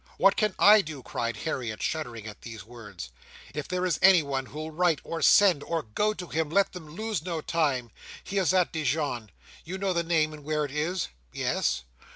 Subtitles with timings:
[0.17, 3.11] "What can I do?" cried Harriet, shuddering at these words.
[3.53, 7.21] "If there is anyone who'll write, or send, or go to him, let them lose
[7.21, 7.91] no time.
[8.23, 9.27] He is at Dijon.
[9.27, 9.31] Do
[9.63, 11.83] you know the name, and where it is?" "Yes."